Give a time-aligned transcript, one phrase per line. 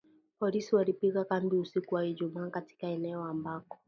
[0.39, 3.77] Polisi walipiga kambi usiku wa Ijumaa katika eneo ambako